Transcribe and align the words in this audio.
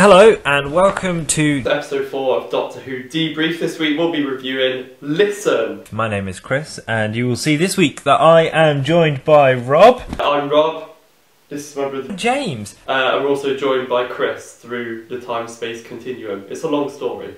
Hello 0.00 0.34
and 0.46 0.72
welcome 0.72 1.26
to. 1.26 1.62
Episode 1.66 2.06
4 2.06 2.36
of 2.38 2.50
Doctor 2.50 2.80
Who 2.80 3.04
Debrief. 3.04 3.60
This 3.60 3.78
week 3.78 3.98
we'll 3.98 4.10
be 4.10 4.24
reviewing 4.24 4.88
Listen. 5.02 5.82
My 5.92 6.08
name 6.08 6.26
is 6.26 6.40
Chris, 6.40 6.80
and 6.88 7.14
you 7.14 7.28
will 7.28 7.36
see 7.36 7.54
this 7.54 7.76
week 7.76 8.04
that 8.04 8.18
I 8.18 8.44
am 8.44 8.82
joined 8.82 9.24
by 9.24 9.52
Rob, 9.52 10.00
I'm 10.18 10.48
Rob. 10.48 10.88
This 11.50 11.70
is 11.70 11.76
my 11.76 11.90
brother. 11.90 12.14
James. 12.14 12.76
Uh, 12.88 13.10
and 13.12 13.24
we're 13.24 13.28
also 13.28 13.54
joined 13.54 13.90
by 13.90 14.06
Chris 14.06 14.54
through 14.54 15.04
the 15.08 15.20
time 15.20 15.46
space 15.48 15.82
continuum. 15.82 16.46
It's 16.48 16.62
a 16.62 16.68
long 16.68 16.88
story. 16.88 17.34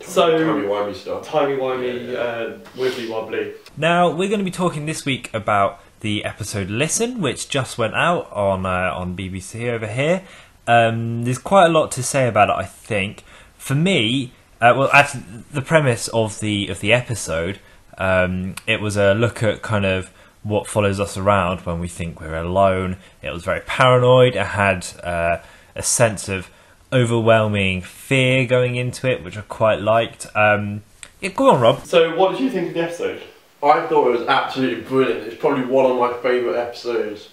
So, 0.00 0.36
Timey-wimey 0.36 0.94
stuff. 0.94 1.26
timey 1.26 1.56
wimey, 1.56 2.14
uh, 2.14 2.58
wibbly 2.76 3.08
wobbly. 3.08 3.54
Now 3.78 4.10
we're 4.10 4.28
going 4.28 4.40
to 4.40 4.44
be 4.44 4.50
talking 4.50 4.84
this 4.84 5.06
week 5.06 5.30
about 5.32 5.80
the 6.00 6.24
episode 6.24 6.68
"Listen," 6.68 7.22
which 7.22 7.48
just 7.48 7.78
went 7.78 7.94
out 7.94 8.30
on 8.30 8.66
uh, 8.66 8.92
on 8.94 9.16
BBC 9.16 9.70
over 9.70 9.86
here. 9.86 10.22
Um, 10.68 11.24
there's 11.24 11.38
quite 11.38 11.66
a 11.66 11.70
lot 11.70 11.90
to 11.92 12.02
say 12.02 12.28
about 12.28 12.50
it, 12.50 12.56
I 12.56 12.64
think. 12.64 13.24
For 13.56 13.74
me, 13.74 14.32
uh, 14.60 14.74
well, 14.76 14.90
actually, 14.92 15.24
the 15.50 15.62
premise 15.62 16.08
of 16.08 16.38
the 16.38 16.68
of 16.68 16.80
the 16.80 16.92
episode, 16.92 17.58
um, 17.96 18.54
it 18.66 18.80
was 18.80 18.96
a 18.96 19.14
look 19.14 19.42
at 19.42 19.62
kind 19.62 19.86
of 19.86 20.10
what 20.42 20.66
follows 20.66 21.00
us 21.00 21.16
around 21.16 21.60
when 21.60 21.80
we 21.80 21.88
think 21.88 22.20
we're 22.20 22.36
alone. 22.36 22.98
It 23.22 23.30
was 23.30 23.44
very 23.44 23.60
paranoid. 23.60 24.36
It 24.36 24.46
had 24.46 24.86
uh, 25.02 25.38
a 25.74 25.82
sense 25.82 26.28
of 26.28 26.50
overwhelming 26.92 27.82
fear 27.82 28.46
going 28.46 28.76
into 28.76 29.08
it, 29.08 29.24
which 29.24 29.36
I 29.36 29.42
quite 29.42 29.80
liked. 29.80 30.26
Um, 30.34 30.82
yeah, 31.20 31.30
go 31.30 31.50
on, 31.50 31.60
Rob. 31.60 31.84
So, 31.86 32.14
what 32.16 32.32
did 32.32 32.40
you 32.40 32.50
think 32.50 32.68
of 32.68 32.74
the 32.74 32.82
episode? 32.82 33.22
I 33.62 33.86
thought 33.86 34.08
it 34.08 34.20
was 34.20 34.28
absolutely 34.28 34.82
brilliant. 34.82 35.24
It's 35.24 35.40
probably 35.40 35.64
one 35.64 35.90
of 35.90 35.98
my 35.98 36.12
favourite 36.22 36.56
episodes 36.56 37.30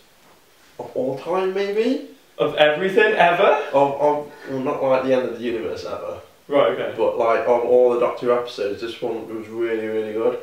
of 0.80 0.92
all 0.96 1.20
time, 1.20 1.54
maybe. 1.54 2.10
Of 2.38 2.56
everything 2.56 3.14
ever? 3.14 3.64
Of, 3.74 4.02
of 4.02 4.32
well, 4.50 4.60
not 4.60 4.84
like 4.84 5.04
the 5.04 5.14
end 5.14 5.30
of 5.30 5.38
the 5.40 5.44
universe 5.44 5.86
ever, 5.86 6.20
Right, 6.48 6.72
okay. 6.78 6.94
but 6.98 7.18
like 7.18 7.42
of 7.42 7.48
all 7.64 7.94
the 7.94 8.00
Doctor 8.00 8.28
Who 8.28 8.34
episodes, 8.34 8.82
this 8.82 9.02
one 9.02 9.28
was 9.34 9.48
really, 9.48 9.88
really 9.88 10.14
good. 10.14 10.40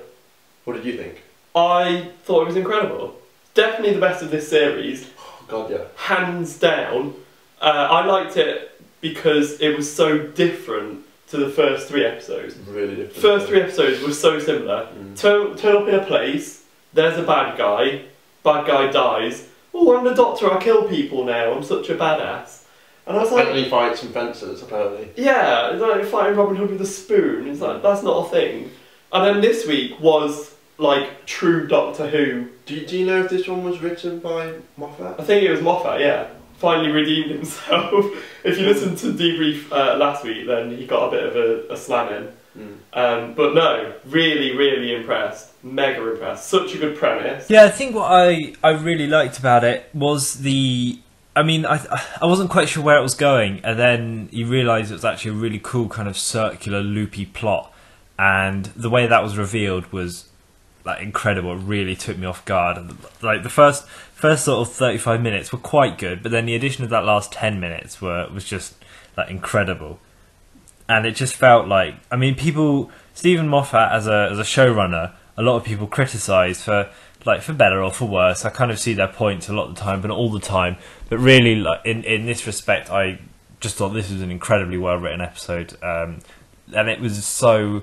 What 0.64 0.74
did 0.74 0.84
you 0.84 0.96
think? 0.96 1.22
I 1.54 2.10
thought 2.24 2.42
it 2.42 2.46
was 2.46 2.56
incredible. 2.56 3.16
Definitely 3.54 3.94
the 3.94 4.00
best 4.00 4.22
of 4.22 4.30
this 4.30 4.48
series. 4.48 5.10
Oh 5.18 5.44
God, 5.48 5.70
yeah. 5.70 5.84
hands 5.96 6.58
down. 6.58 7.14
Uh, 7.60 7.88
I 7.90 8.04
liked 8.06 8.36
it 8.36 8.80
because 9.00 9.60
it 9.60 9.76
was 9.76 9.92
so 9.92 10.18
different 10.18 11.04
to 11.28 11.36
the 11.36 11.50
first 11.50 11.88
three 11.88 12.04
episodes. 12.04 12.56
Really 12.66 12.96
different. 12.96 13.16
First 13.16 13.46
three 13.48 13.60
episodes 13.60 14.02
were 14.02 14.12
so 14.12 14.38
similar. 14.38 14.86
Mm. 14.98 15.16
Turn, 15.18 15.56
turn 15.56 15.76
up 15.76 15.88
in 15.88 15.94
a 15.94 16.04
place, 16.04 16.64
there's 16.94 17.18
a 17.18 17.22
bad 17.22 17.56
guy, 17.58 18.02
bad 18.42 18.66
guy 18.66 18.90
dies. 18.90 19.48
Oh, 19.84 19.96
I'm 19.98 20.04
the 20.04 20.14
doctor, 20.14 20.50
I 20.50 20.62
kill 20.62 20.88
people 20.88 21.24
now, 21.24 21.52
I'm 21.52 21.62
such 21.64 21.88
a 21.90 21.94
badass. 21.96 22.62
And 23.06 23.16
I 23.16 23.20
was 23.20 23.32
like, 23.32 23.40
Apparently 23.48 23.68
fights 23.68 24.00
some 24.00 24.12
fences, 24.12 24.62
apparently. 24.62 25.08
yeah, 25.16 25.70
it's 25.72 25.82
like 25.82 26.04
fighting 26.04 26.36
Robin 26.36 26.54
Hood 26.56 26.70
with 26.70 26.80
a 26.80 26.86
spoon. 26.86 27.48
It's 27.48 27.60
like, 27.60 27.82
that's 27.82 28.02
not 28.04 28.26
a 28.26 28.30
thing. 28.30 28.70
And 29.12 29.26
then 29.26 29.40
this 29.40 29.66
week 29.66 29.98
was 30.00 30.54
like 30.78 31.26
true 31.26 31.66
Doctor 31.66 32.08
Who. 32.08 32.48
Do 32.64 32.74
you, 32.74 32.86
do 32.86 32.96
you 32.98 33.06
know 33.06 33.24
if 33.24 33.30
this 33.30 33.48
one 33.48 33.64
was 33.64 33.80
written 33.80 34.20
by 34.20 34.54
Moffat? 34.76 35.18
I 35.18 35.24
think 35.24 35.42
it 35.42 35.50
was 35.50 35.60
Moffat, 35.60 36.00
yeah. 36.00 36.28
Finally 36.58 36.92
redeemed 36.92 37.32
himself. 37.32 38.06
if 38.44 38.56
you 38.58 38.66
listened 38.66 38.96
to 38.98 39.12
debrief 39.12 39.70
uh, 39.72 39.96
last 39.96 40.22
week, 40.22 40.46
then 40.46 40.76
he 40.76 40.86
got 40.86 41.08
a 41.08 41.10
bit 41.10 41.24
of 41.24 41.34
a, 41.36 41.72
a 41.72 41.76
slam 41.76 42.12
in. 42.14 42.32
Mm. 42.56 42.76
Um, 42.92 43.34
but 43.34 43.54
no, 43.54 43.94
really, 44.04 44.56
really 44.56 44.94
impressed. 44.94 45.52
Mega 45.64 46.06
impressed. 46.10 46.48
Such 46.48 46.74
a 46.74 46.78
good 46.78 46.96
premise. 46.98 47.48
Yeah, 47.48 47.64
I 47.64 47.70
think 47.70 47.94
what 47.94 48.10
I, 48.10 48.54
I 48.62 48.70
really 48.70 49.06
liked 49.06 49.38
about 49.38 49.64
it 49.64 49.88
was 49.94 50.34
the. 50.40 50.98
I 51.34 51.42
mean, 51.42 51.64
I 51.64 51.80
I 52.20 52.26
wasn't 52.26 52.50
quite 52.50 52.68
sure 52.68 52.82
where 52.82 52.98
it 52.98 53.02
was 53.02 53.14
going, 53.14 53.60
and 53.64 53.78
then 53.78 54.28
you 54.32 54.46
realise 54.46 54.90
it 54.90 54.94
was 54.94 55.04
actually 55.04 55.30
a 55.30 55.34
really 55.34 55.60
cool 55.62 55.88
kind 55.88 56.08
of 56.08 56.18
circular, 56.18 56.80
loopy 56.80 57.24
plot, 57.24 57.72
and 58.18 58.66
the 58.66 58.90
way 58.90 59.06
that 59.06 59.22
was 59.22 59.38
revealed 59.38 59.90
was 59.92 60.28
like 60.84 61.00
incredible. 61.00 61.52
It 61.52 61.62
really 61.62 61.96
took 61.96 62.18
me 62.18 62.26
off 62.26 62.44
guard. 62.44 62.96
Like 63.22 63.42
the 63.42 63.48
first 63.48 63.86
first 63.88 64.44
sort 64.44 64.68
of 64.68 64.74
thirty 64.74 64.98
five 64.98 65.22
minutes 65.22 65.52
were 65.52 65.58
quite 65.58 65.96
good, 65.96 66.22
but 66.22 66.32
then 66.32 66.44
the 66.44 66.54
addition 66.54 66.84
of 66.84 66.90
that 66.90 67.04
last 67.04 67.32
ten 67.32 67.58
minutes 67.60 68.02
were 68.02 68.28
was 68.28 68.44
just 68.44 68.74
like 69.16 69.30
incredible, 69.30 70.00
and 70.92 71.06
it 71.06 71.12
just 71.14 71.34
felt 71.34 71.66
like 71.66 71.94
I 72.10 72.16
mean, 72.16 72.34
people 72.34 72.90
Steven 73.14 73.48
Moffat 73.48 73.92
as 73.92 74.06
a 74.06 74.28
as 74.30 74.38
a 74.38 74.42
showrunner, 74.42 75.14
a 75.36 75.42
lot 75.42 75.56
of 75.56 75.64
people 75.64 75.86
criticise 75.86 76.62
for 76.62 76.90
like 77.24 77.42
for 77.42 77.52
better 77.52 77.82
or 77.82 77.90
for 77.90 78.06
worse. 78.06 78.44
I 78.44 78.50
kind 78.50 78.70
of 78.70 78.78
see 78.78 78.92
their 78.92 79.08
points 79.08 79.48
a 79.48 79.52
lot 79.52 79.68
of 79.68 79.74
the 79.74 79.80
time, 79.80 80.00
but 80.02 80.08
not 80.08 80.18
all 80.18 80.30
the 80.30 80.40
time. 80.40 80.76
But 81.08 81.18
really, 81.18 81.56
like 81.56 81.80
in 81.84 82.04
in 82.04 82.26
this 82.26 82.46
respect, 82.46 82.90
I 82.90 83.20
just 83.60 83.76
thought 83.76 83.90
this 83.90 84.10
was 84.10 84.20
an 84.20 84.30
incredibly 84.30 84.76
well 84.76 84.96
written 84.96 85.20
episode, 85.20 85.76
um, 85.82 86.20
and 86.74 86.88
it 86.88 87.00
was 87.00 87.24
so. 87.24 87.82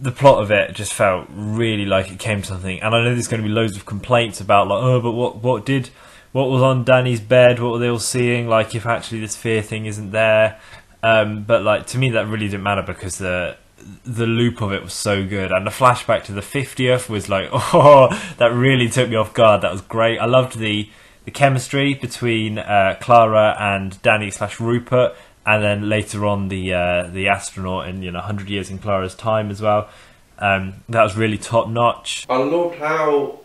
The 0.00 0.12
plot 0.12 0.42
of 0.42 0.50
it 0.50 0.72
just 0.72 0.94
felt 0.94 1.26
really 1.30 1.84
like 1.84 2.10
it 2.10 2.18
came 2.18 2.40
to 2.40 2.46
something, 2.46 2.80
and 2.80 2.94
I 2.94 3.02
know 3.02 3.12
there's 3.12 3.28
going 3.28 3.42
to 3.42 3.48
be 3.48 3.52
loads 3.52 3.76
of 3.76 3.84
complaints 3.84 4.40
about 4.40 4.68
like, 4.68 4.82
oh, 4.82 5.00
but 5.00 5.12
what 5.12 5.42
what 5.42 5.66
did 5.66 5.90
what 6.32 6.48
was 6.48 6.62
on 6.62 6.84
Danny's 6.84 7.20
bed? 7.20 7.60
What 7.60 7.72
were 7.72 7.78
they 7.78 7.88
all 7.88 7.98
seeing? 7.98 8.48
Like, 8.48 8.74
if 8.74 8.86
actually 8.86 9.20
this 9.20 9.36
fear 9.36 9.62
thing 9.62 9.86
isn't 9.86 10.10
there, 10.10 10.58
um, 11.04 11.42
but 11.42 11.62
like 11.62 11.86
to 11.88 11.98
me 11.98 12.08
that 12.10 12.26
really 12.28 12.48
didn't 12.48 12.62
matter 12.62 12.80
because 12.80 13.18
the 13.18 13.58
the 14.06 14.26
loop 14.26 14.62
of 14.62 14.72
it 14.72 14.82
was 14.82 14.94
so 14.94 15.26
good, 15.26 15.52
and 15.52 15.66
the 15.66 15.70
flashback 15.70 16.24
to 16.24 16.32
the 16.32 16.40
fiftieth 16.40 17.10
was 17.10 17.28
like, 17.28 17.50
oh, 17.52 18.08
that 18.38 18.54
really 18.54 18.88
took 18.88 19.10
me 19.10 19.16
off 19.16 19.34
guard. 19.34 19.60
That 19.60 19.70
was 19.70 19.82
great. 19.82 20.18
I 20.18 20.24
loved 20.24 20.58
the 20.58 20.88
the 21.26 21.30
chemistry 21.30 21.92
between 21.92 22.58
uh, 22.58 22.96
Clara 23.02 23.54
and 23.58 24.00
Danny 24.00 24.30
slash 24.30 24.58
Rupert, 24.58 25.14
and 25.44 25.62
then 25.62 25.90
later 25.90 26.24
on 26.24 26.48
the 26.48 26.72
uh, 26.72 27.08
the 27.08 27.28
astronaut 27.28 27.86
in 27.86 28.00
you 28.00 28.10
know 28.10 28.20
hundred 28.20 28.48
years 28.48 28.70
in 28.70 28.78
Clara's 28.78 29.14
time 29.14 29.50
as 29.50 29.60
well. 29.60 29.90
Um, 30.38 30.84
that 30.88 31.02
was 31.02 31.18
really 31.18 31.36
top 31.36 31.68
notch. 31.68 32.24
I 32.30 32.38
loved 32.38 32.78
how 32.78 33.40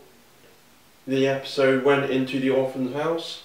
the 1.06 1.28
episode 1.28 1.84
went 1.84 2.10
into 2.10 2.40
the 2.40 2.52
orphan's 2.52 2.94
house, 2.94 3.44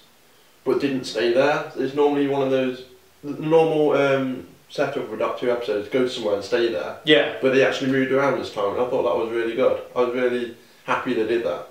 but 0.62 0.80
didn't 0.80 1.04
stay 1.04 1.32
there. 1.32 1.72
It's 1.74 1.96
normally 1.96 2.28
one 2.28 2.42
of 2.42 2.52
those 2.52 2.84
normal 3.24 3.92
um, 3.92 4.46
setup 4.68 5.08
for 5.08 5.16
Doctor 5.16 5.46
Who 5.46 5.52
episodes: 5.52 5.88
go 5.88 6.06
somewhere 6.06 6.36
and 6.36 6.44
stay 6.44 6.70
there. 6.70 6.98
Yeah. 7.04 7.36
But 7.40 7.54
they 7.54 7.64
actually 7.64 7.90
moved 7.90 8.12
around 8.12 8.38
this 8.38 8.52
time, 8.52 8.74
and 8.74 8.80
I 8.80 8.88
thought 8.88 9.02
that 9.02 9.16
was 9.16 9.30
really 9.30 9.56
good. 9.56 9.82
I 9.96 10.02
was 10.02 10.14
really 10.14 10.56
happy 10.84 11.14
they 11.14 11.26
did 11.26 11.44
that. 11.44 11.68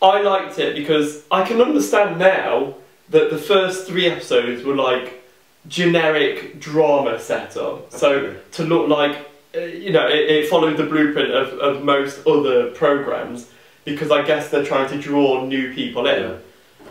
I 0.00 0.20
liked 0.22 0.58
it 0.58 0.74
because 0.74 1.24
I 1.30 1.46
can 1.46 1.60
understand 1.60 2.18
now 2.18 2.74
that 3.10 3.30
the 3.30 3.38
first 3.38 3.86
three 3.86 4.06
episodes 4.06 4.64
were 4.64 4.74
like 4.74 5.22
generic 5.68 6.58
drama 6.58 7.20
setup. 7.20 7.92
So 7.92 8.34
to 8.52 8.64
look 8.64 8.88
like, 8.88 9.30
uh, 9.54 9.60
you 9.60 9.92
know, 9.92 10.08
it, 10.08 10.28
it 10.28 10.48
followed 10.48 10.76
the 10.76 10.86
blueprint 10.86 11.30
of, 11.30 11.58
of 11.58 11.84
most 11.84 12.26
other 12.26 12.70
programs 12.72 13.50
because 13.84 14.10
I 14.10 14.22
guess 14.22 14.48
they're 14.48 14.64
trying 14.64 14.88
to 14.90 15.00
draw 15.00 15.44
new 15.44 15.72
people 15.72 16.06
in. 16.06 16.22
Yeah. 16.22 16.36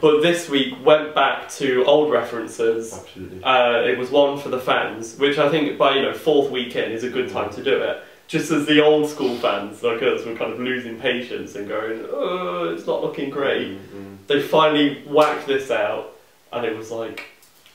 But 0.02 0.22
this 0.22 0.50
week 0.50 0.84
went 0.84 1.14
back 1.14 1.48
to 1.52 1.86
old 1.86 2.12
references. 2.12 2.92
Absolutely. 2.94 3.44
Uh, 3.44 3.82
it 3.84 3.98
was 4.00 4.10
one 4.10 4.40
for 4.40 4.50
the 4.50 4.60
fans, 4.60 5.16
which 5.18 5.38
I 5.38 5.50
think 5.50 5.78
by 5.78 5.96
you 5.96 6.02
know 6.02 6.14
fourth 6.14 6.50
weekend 6.52 6.92
is 6.92 7.04
a 7.04 7.10
good 7.10 7.30
time 7.30 7.52
to 7.52 7.64
do 7.64 7.78
it. 7.78 8.04
Just 8.28 8.50
as 8.52 8.66
the 8.66 8.82
old 8.84 9.10
school 9.10 9.36
fans 9.38 9.84
like 9.84 10.02
us 10.02 10.26
were 10.26 10.36
kind 10.36 10.54
of 10.54 10.60
losing 10.60 10.98
patience 10.98 11.54
and 11.56 11.68
going, 11.68 12.06
oh, 12.10 12.74
it's 12.74 12.88
not 12.88 13.04
looking 13.04 13.30
great. 13.30 13.78
Mm, 13.94 14.18
They 14.28 14.42
finally 14.42 15.04
whacked 15.06 15.48
this 15.48 15.70
out, 15.70 16.14
and 16.54 16.66
it 16.66 16.76
was 16.78 16.90
like, 16.92 17.26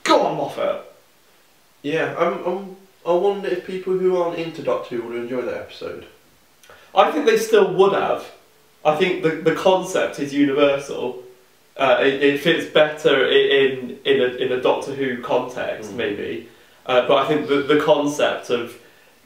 go 0.03 0.23
on, 0.23 0.37
Moffat. 0.39 0.83
Yeah, 1.83 2.17
I'm, 2.19 2.45
I'm, 2.47 2.77
I 3.07 3.13
wonder 3.13 3.49
if 3.49 3.67
people 3.67 3.99
who 3.99 4.17
aren't 4.17 4.39
into 4.39 4.63
Doctor 4.63 4.97
Who 4.97 5.03
would 5.09 5.17
enjoy 5.17 5.43
that 5.43 5.55
episode. 5.55 6.07
I 6.95 7.13
think 7.13 7.27
they 7.27 7.37
still 7.37 7.73
would 7.75 7.93
have. 7.93 8.25
I 8.85 8.97
think 8.97 9.23
the 9.23 9.31
the 9.31 9.55
concept 9.55 10.19
is 10.19 10.33
universal. 10.33 11.23
Uh, 11.79 11.99
it, 12.01 12.23
it 12.23 12.41
fits 12.41 12.67
better 12.73 13.27
in 13.29 13.99
in 14.05 14.21
a 14.23 14.27
in 14.37 14.53
a 14.53 14.61
Doctor 14.63 14.93
Who 14.95 15.21
context, 15.23 15.93
Mm. 15.93 15.97
maybe. 15.97 16.49
Uh, 16.87 17.07
but 17.09 17.17
I 17.19 17.29
think 17.29 17.49
the 17.49 17.63
the 17.63 17.81
concept 17.81 18.49
of 18.51 18.75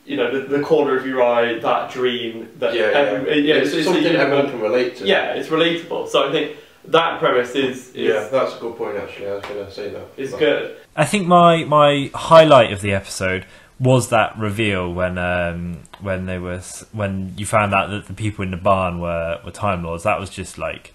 you 0.04 0.16
know 0.16 0.30
the, 0.32 0.46
the 0.58 0.62
corner 0.62 0.96
of 0.96 1.06
your 1.06 1.22
eye, 1.22 1.58
that 1.60 1.90
dream, 1.92 2.48
that 2.58 2.74
yeah, 2.74 2.84
every- 2.84 3.40
yeah. 3.46 3.54
yeah, 3.54 3.60
it's, 3.62 3.72
it's, 3.72 3.84
something 3.84 4.02
it's, 4.04 4.14
everyone 4.18 4.50
can 4.50 4.60
relate 4.60 4.96
to. 4.96 5.06
yeah, 5.06 5.34
it's 5.34 5.48
relatable. 5.48 6.08
So 6.08 6.28
I 6.28 6.32
think 6.32 6.56
that 6.86 7.20
premise 7.20 7.54
is 7.54 7.90
is, 7.90 7.94
Yeah, 7.94 8.28
that's 8.32 8.56
a 8.56 8.58
good 8.58 8.76
point 8.76 8.96
actually. 8.96 9.28
I 9.28 9.34
was 9.34 9.44
going 9.44 9.66
to 9.66 9.70
say 9.70 9.90
that. 9.90 10.06
is 10.16 10.30
But- 10.32 10.40
good. 10.40 10.76
I 10.96 11.04
think 11.04 11.28
my 11.28 11.64
my 11.64 12.10
highlight 12.14 12.72
of 12.72 12.80
the 12.80 12.92
episode 12.94 13.44
was 13.78 14.08
that 14.08 14.36
reveal 14.38 14.92
when 14.92 15.18
um, 15.18 15.82
when 16.00 16.26
they 16.26 16.38
were 16.38 16.60
when 16.92 17.32
you 17.36 17.46
found 17.46 17.72
out 17.74 17.90
that 17.90 18.06
the 18.06 18.14
people 18.14 18.42
in 18.44 18.50
the 18.50 18.56
barn 18.56 18.98
were 19.00 19.38
were 19.44 19.52
Time 19.52 19.84
Lords. 19.84 20.02
That 20.02 20.18
was 20.18 20.30
just 20.30 20.58
like, 20.58 20.92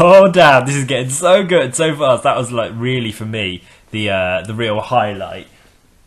oh 0.00 0.30
damn, 0.30 0.66
this 0.66 0.76
is 0.76 0.84
getting 0.84 1.10
so 1.10 1.44
good 1.44 1.74
so 1.74 1.94
fast. 1.96 2.22
That 2.22 2.36
was 2.36 2.52
like 2.52 2.72
really 2.74 3.12
for 3.12 3.26
me 3.26 3.62
the 3.90 4.10
uh, 4.10 4.42
the 4.42 4.54
real 4.54 4.80
highlight. 4.80 5.46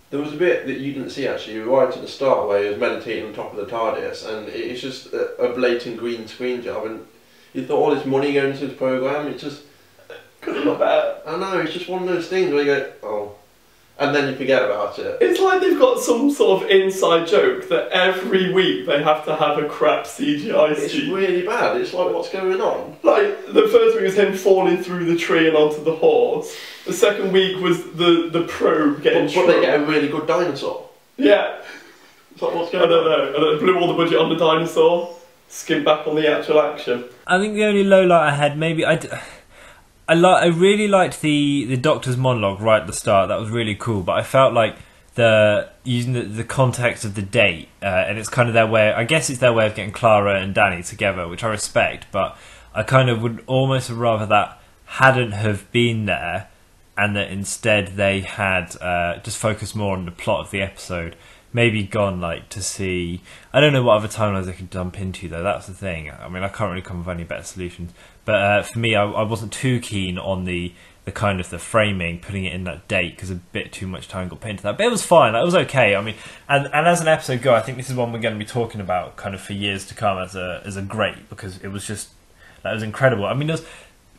There 0.09 0.19
was 0.19 0.33
a 0.33 0.37
bit 0.37 0.67
that 0.67 0.77
you 0.77 0.93
didn't 0.93 1.09
see 1.09 1.27
actually, 1.27 1.59
right 1.59 1.93
at 1.93 2.01
the 2.01 2.07
start, 2.07 2.47
where 2.47 2.63
he 2.63 2.69
was 2.69 2.77
meditating 2.77 3.25
on 3.25 3.33
top 3.33 3.53
of 3.53 3.57
the 3.57 3.65
TARDIS, 3.65 4.25
and 4.27 4.47
it's 4.47 4.79
just 4.79 5.13
a, 5.13 5.35
a 5.35 5.53
blatant 5.53 5.97
green 5.97 6.27
screen 6.27 6.61
job. 6.61 6.85
And 6.85 7.05
you 7.53 7.65
thought 7.65 7.77
all 7.77 7.95
this 7.95 8.05
money 8.05 8.31
going 8.33 8.51
into 8.51 8.67
this 8.67 8.77
program, 8.77 9.27
it 9.27 9.37
just 9.37 9.63
Could 10.41 10.55
have 10.55 10.65
got 10.65 10.79
better. 10.79 11.17
I 11.25 11.37
know 11.37 11.59
it's 11.59 11.73
just 11.73 11.89
one 11.89 12.03
of 12.03 12.07
those 12.07 12.27
things 12.27 12.53
where 12.53 12.61
you 12.61 12.65
go, 12.67 12.93
oh, 13.03 13.26
and 13.99 14.13
then 14.15 14.29
you 14.29 14.35
forget 14.35 14.63
about 14.63 14.99
it. 14.99 15.17
It's 15.21 15.39
like 15.39 15.59
they've 15.61 15.79
got 15.79 15.99
some 15.99 16.29
sort 16.31 16.61
of 16.63 16.69
inside 16.69 17.27
joke 17.27 17.67
that 17.69 17.89
every 17.89 18.53
week 18.53 18.85
they 18.85 19.01
have 19.01 19.25
to 19.25 19.35
have 19.35 19.57
a 19.57 19.67
crap 19.67 20.05
CGI 20.05 20.71
It's 20.71 20.91
scene. 20.91 21.11
really 21.11 21.43
bad. 21.45 21.81
It's 21.81 21.93
like, 21.93 22.13
what's 22.13 22.29
going 22.29 22.61
on? 22.61 22.95
Like 23.03 23.45
the 23.47 23.67
first 23.71 23.95
week 23.95 24.03
was 24.05 24.15
him 24.15 24.33
falling 24.35 24.77
through 24.83 25.05
the 25.05 25.15
tree 25.17 25.47
and 25.47 25.57
onto 25.57 25.83
the 25.83 25.95
horse. 25.95 26.55
The 26.85 26.93
second 26.93 27.31
week 27.31 27.59
was 27.61 27.83
the 27.93 28.29
the 28.31 28.43
probe 28.47 29.01
getting 29.01 29.25
But, 29.27 29.35
but 29.35 29.47
they 29.47 29.61
get 29.61 29.79
a 29.81 29.85
really 29.85 30.07
good 30.09 30.27
dinosaur. 30.27 30.87
Yeah, 31.17 31.57
It's 32.33 32.41
like, 32.41 32.53
what's 32.53 32.71
going 32.71 32.85
I 32.85 32.87
going 32.87 33.03
don't 33.05 33.19
on? 33.21 33.31
know. 33.33 33.35
And 33.49 33.55
it 33.55 33.59
blew 33.61 33.79
all 33.79 33.87
the 33.87 33.93
budget 33.95 34.19
on 34.19 34.29
the 34.29 34.35
dinosaur. 34.37 35.15
Skimmed 35.49 35.85
back 35.85 36.05
on 36.05 36.15
the 36.15 36.27
actual 36.29 36.59
action. 36.61 37.05
I 37.25 37.39
think 37.39 37.55
the 37.55 37.63
only 37.63 37.83
low 37.83 38.03
light 38.05 38.27
I 38.27 38.35
had, 38.35 38.57
maybe 38.57 38.85
I, 38.85 38.95
d- 38.97 39.07
I, 40.07 40.13
I 40.13 40.45
really 40.45 40.87
liked 40.87 41.21
the 41.21 41.65
the 41.65 41.77
Doctor's 41.77 42.17
monologue 42.17 42.61
right 42.61 42.81
at 42.81 42.87
the 42.87 42.93
start. 42.93 43.29
That 43.29 43.39
was 43.39 43.49
really 43.49 43.75
cool. 43.75 44.03
But 44.03 44.13
I 44.13 44.23
felt 44.23 44.53
like 44.53 44.77
the 45.15 45.69
using 45.83 46.13
the, 46.13 46.21
the 46.21 46.43
context 46.43 47.03
of 47.03 47.15
the 47.15 47.21
date, 47.21 47.69
uh, 47.81 47.85
and 47.85 48.17
it's 48.17 48.29
kind 48.29 48.47
of 48.47 48.53
their 48.53 48.67
way. 48.67 48.93
I 48.93 49.03
guess 49.03 49.29
it's 49.29 49.39
their 49.39 49.53
way 49.53 49.65
of 49.65 49.75
getting 49.75 49.91
Clara 49.91 50.39
and 50.41 50.53
Danny 50.53 50.83
together, 50.83 51.27
which 51.27 51.43
I 51.43 51.49
respect. 51.49 52.07
But 52.11 52.37
I 52.73 52.83
kind 52.83 53.09
of 53.09 53.21
would 53.21 53.43
almost 53.47 53.89
rather 53.89 54.25
that 54.27 54.61
hadn't 54.85 55.31
have 55.31 55.69
been 55.71 56.05
there, 56.05 56.47
and 56.97 57.15
that 57.15 57.29
instead 57.29 57.89
they 57.89 58.21
had 58.21 58.79
uh, 58.81 59.17
just 59.17 59.37
focused 59.37 59.75
more 59.75 59.95
on 59.97 60.05
the 60.05 60.11
plot 60.11 60.45
of 60.45 60.51
the 60.51 60.61
episode. 60.61 61.15
Maybe 61.53 61.83
gone 61.83 62.21
like 62.21 62.49
to 62.49 62.61
see. 62.61 63.21
I 63.51 63.59
don't 63.59 63.73
know 63.73 63.81
what 63.81 63.97
other 63.97 64.07
timelines 64.07 64.45
they 64.45 64.53
could 64.53 64.69
dump 64.69 64.99
into 64.99 65.27
though. 65.27 65.43
That's 65.43 65.65
the 65.65 65.73
thing. 65.73 66.11
I 66.11 66.29
mean, 66.29 66.43
I 66.43 66.49
can't 66.49 66.69
really 66.69 66.81
come 66.81 66.99
up 66.99 67.07
with 67.07 67.15
any 67.15 67.23
better 67.23 67.43
solutions. 67.43 67.93
But 68.27 68.35
uh, 68.35 68.61
for 68.63 68.79
me, 68.79 68.93
I, 68.93 69.05
I 69.05 69.23
wasn't 69.23 69.53
too 69.53 69.79
keen 69.79 70.17
on 70.17 70.43
the 70.43 70.73
the 71.05 71.13
kind 71.13 71.39
of 71.39 71.49
the 71.49 71.57
framing, 71.57 72.19
putting 72.19 72.43
it 72.43 72.51
in 72.51 72.65
that 72.65 72.85
date 72.89 73.15
because 73.15 73.31
a 73.31 73.35
bit 73.35 73.71
too 73.71 73.87
much 73.87 74.09
time 74.09 74.27
got 74.27 74.41
put 74.41 74.49
into 74.49 74.63
that. 74.63 74.77
But 74.77 74.87
it 74.87 74.91
was 74.91 75.05
fine. 75.05 75.31
Like, 75.31 75.43
it 75.43 75.45
was 75.45 75.55
okay. 75.55 75.95
I 75.95 76.01
mean, 76.01 76.15
and 76.49 76.65
and 76.65 76.85
as 76.85 76.99
an 76.99 77.07
episode 77.07 77.41
go, 77.41 77.55
I 77.55 77.61
think 77.61 77.77
this 77.77 77.89
is 77.89 77.95
one 77.95 78.11
we're 78.11 78.19
going 78.19 78.33
to 78.33 78.37
be 78.37 78.43
talking 78.43 78.81
about 78.81 79.15
kind 79.15 79.33
of 79.33 79.39
for 79.39 79.53
years 79.53 79.85
to 79.87 79.95
come 79.95 80.17
as 80.17 80.35
a 80.35 80.61
as 80.65 80.75
a 80.75 80.81
great 80.81 81.29
because 81.29 81.63
it 81.63 81.69
was 81.69 81.87
just 81.87 82.09
that 82.63 82.73
was 82.73 82.83
incredible. 82.83 83.25
I 83.25 83.33
mean, 83.33 83.49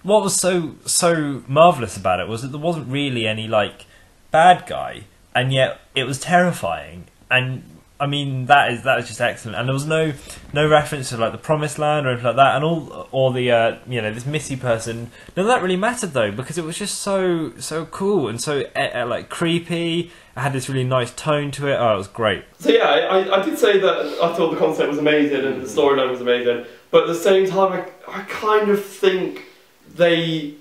what 0.02 0.22
was 0.22 0.40
so 0.40 0.76
so 0.86 1.42
marvelous 1.46 1.98
about 1.98 2.18
it 2.18 2.28
was 2.28 2.40
that 2.40 2.48
there 2.48 2.58
wasn't 2.58 2.88
really 2.88 3.28
any 3.28 3.46
like 3.46 3.84
bad 4.30 4.64
guy, 4.66 5.02
and 5.34 5.52
yet 5.52 5.82
it 5.94 6.04
was 6.04 6.18
terrifying. 6.18 7.04
And 7.30 7.77
I 8.00 8.06
mean, 8.06 8.46
that 8.46 8.72
is 8.72 8.82
that 8.84 9.00
is 9.00 9.08
just 9.08 9.20
excellent. 9.20 9.56
And 9.58 9.68
there 9.68 9.74
was 9.74 9.86
no 9.86 10.12
no 10.52 10.68
reference 10.68 11.08
to 11.08 11.16
like 11.16 11.32
the 11.32 11.38
promised 11.38 11.78
land 11.80 12.06
or 12.06 12.10
anything 12.10 12.26
like 12.26 12.36
that, 12.36 12.54
and 12.56 12.64
all 12.64 13.08
or 13.10 13.32
the 13.32 13.50
uh, 13.50 13.78
you 13.88 14.00
know 14.00 14.12
this 14.12 14.24
Missy 14.24 14.54
person. 14.56 15.10
None 15.36 15.46
of 15.46 15.48
that 15.48 15.62
really 15.62 15.76
mattered 15.76 16.12
though 16.12 16.30
because 16.30 16.58
it 16.58 16.64
was 16.64 16.78
just 16.78 17.00
so 17.00 17.52
so 17.58 17.86
cool 17.86 18.28
and 18.28 18.40
so 18.40 18.62
uh, 18.76 19.04
like 19.08 19.28
creepy. 19.30 20.12
It 20.36 20.40
had 20.40 20.52
this 20.52 20.68
really 20.68 20.84
nice 20.84 21.12
tone 21.12 21.50
to 21.52 21.66
it. 21.66 21.74
Oh, 21.74 21.94
it 21.94 21.96
was 21.98 22.06
great. 22.08 22.44
So 22.60 22.70
yeah, 22.70 22.84
I, 22.84 23.18
I- 23.18 23.40
I 23.40 23.44
did 23.44 23.58
say 23.58 23.80
that 23.80 23.96
I 24.22 24.32
thought 24.36 24.50
the 24.52 24.56
concept 24.58 24.88
was 24.88 24.98
amazing 24.98 25.44
and 25.44 25.60
the 25.60 25.66
storyline 25.66 26.08
was 26.10 26.20
amazing, 26.20 26.64
but 26.92 27.02
at 27.02 27.08
the 27.08 27.14
same 27.16 27.48
time, 27.48 27.72
I, 27.72 28.20
I 28.20 28.22
kind 28.24 28.70
of 28.70 28.84
think 28.84 29.42
they 29.96 30.54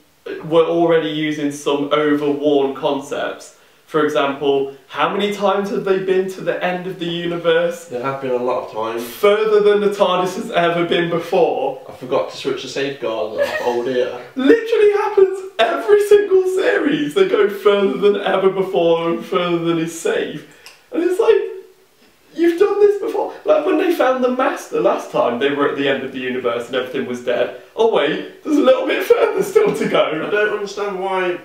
were 0.44 0.66
already 0.66 1.10
using 1.10 1.52
some 1.52 1.92
overworn 1.94 2.74
concepts. 2.74 3.57
For 3.88 4.04
example, 4.04 4.76
how 4.90 5.16
many 5.16 5.34
times 5.34 5.70
have 5.70 5.86
they 5.86 6.00
been 6.04 6.30
to 6.32 6.42
the 6.42 6.62
end 6.62 6.88
of 6.88 7.00
the 7.00 7.06
universe? 7.06 7.86
There 7.86 8.04
have 8.04 8.22
been 8.22 8.32
a 8.32 8.44
lot 8.44 8.66
of 8.66 8.74
times. 8.74 9.02
Further 9.02 9.62
than 9.62 9.80
the 9.80 9.96
TARDIS 9.96 10.36
has 10.36 10.52
ever 10.52 10.86
been 10.86 11.10
before. 11.10 11.82
I 11.88 11.94
forgot 11.94 12.30
to 12.30 12.36
switch 12.36 12.64
the 12.64 12.68
safeguards 12.68 13.40
off. 13.40 13.58
Oh 13.62 13.86
dear. 13.86 14.22
Literally 14.36 14.92
happens 14.92 15.40
every 15.58 16.06
single 16.10 16.44
series. 16.50 17.14
They 17.14 17.30
go 17.30 17.50
further 17.50 17.98
than 17.98 18.18
ever 18.18 18.50
before 18.50 19.10
and 19.10 19.26
further 19.26 19.60
than 19.60 19.78
is 19.78 19.98
safe. 19.98 20.54
And 20.92 21.02
it's 21.02 21.18
like, 21.18 22.36
you've 22.36 22.60
done 22.60 22.82
this 22.82 23.02
before. 23.02 23.34
Like 23.46 23.66
when 23.66 23.78
they 23.78 23.96
found 23.96 24.22
the 24.22 24.32
Master 24.32 24.82
last 24.82 25.12
time, 25.12 25.40
they 25.40 25.52
were 25.52 25.70
at 25.70 25.78
the 25.78 25.88
end 25.88 26.04
of 26.04 26.12
the 26.12 26.20
universe 26.20 26.68
and 26.68 26.76
everything 26.76 27.08
was 27.08 27.24
dead. 27.24 27.62
Oh 27.74 27.94
wait, 27.94 28.44
there's 28.44 28.58
a 28.58 28.62
little 28.62 28.86
bit 28.86 29.06
further 29.06 29.42
still 29.44 29.74
to 29.74 29.88
go. 29.88 30.28
I 30.28 30.30
don't 30.30 30.54
understand 30.54 31.00
why 31.00 31.40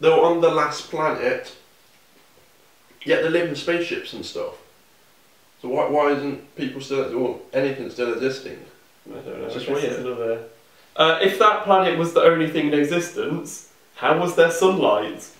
they 0.00 0.08
were 0.08 0.24
on 0.24 0.40
the 0.40 0.50
last 0.50 0.90
planet, 0.90 1.54
yet 3.04 3.22
they 3.22 3.28
live 3.28 3.48
in 3.48 3.56
spaceships 3.56 4.12
and 4.12 4.24
stuff. 4.24 4.54
So 5.62 5.68
why, 5.68 5.88
why 5.88 6.12
isn't 6.12 6.56
people 6.56 6.80
still, 6.80 7.16
or 7.16 7.38
anything 7.52 7.88
still 7.90 8.12
existing? 8.12 8.58
I 9.10 9.14
don't 9.14 9.38
know. 9.40 9.44
It's 9.46 9.54
just 9.54 9.68
weird. 9.68 9.84
it's 9.84 9.98
another. 9.98 10.44
Uh, 10.96 11.18
if 11.22 11.38
that 11.38 11.64
planet 11.64 11.98
was 11.98 12.12
the 12.14 12.20
only 12.22 12.48
thing 12.48 12.68
in 12.68 12.74
existence, 12.74 13.72
how 13.96 14.18
was 14.18 14.36
there 14.36 14.50
sunlight? 14.50 15.30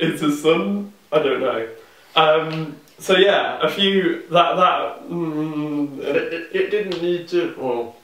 Is 0.00 0.20
the 0.20 0.32
sun? 0.32 0.92
I 1.12 1.18
don't 1.20 1.40
know. 1.40 1.68
Um, 2.16 2.76
so 2.98 3.16
yeah, 3.16 3.58
a 3.62 3.68
few 3.68 4.22
that 4.28 4.56
that. 4.56 5.08
Mm, 5.08 5.98
It, 6.00 6.16
it, 6.32 6.48
it 6.52 6.70
didn't 6.70 7.00
need 7.02 7.28
to, 7.28 7.54
well, 7.58 7.96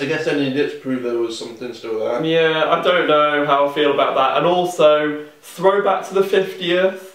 I 0.00 0.06
guess 0.06 0.26
any 0.26 0.48
needed 0.50 0.82
prove 0.82 1.02
there 1.04 1.18
was 1.18 1.38
something 1.38 1.72
still 1.72 2.00
there. 2.00 2.24
Yeah, 2.24 2.70
I 2.70 2.82
don't 2.82 3.06
know 3.06 3.46
how 3.46 3.68
I 3.68 3.72
feel 3.72 3.92
about 3.92 4.14
that. 4.16 4.38
And 4.38 4.46
also, 4.46 5.26
throwback 5.40 6.06
to 6.08 6.14
the 6.14 6.22
50th, 6.22 7.12